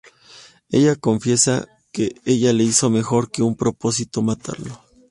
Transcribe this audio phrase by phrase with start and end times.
[0.71, 4.81] Ella confiesa que ella le hizo mejor con un propósito: matarlo.